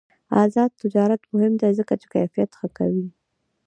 آزاد 0.43 0.71
تجارت 0.81 1.21
مهم 1.33 1.53
دی 1.61 1.71
ځکه 1.79 1.93
چې 2.01 2.07
کیفیت 2.13 2.51
ښه 2.59 2.67
کوي. 2.77 3.07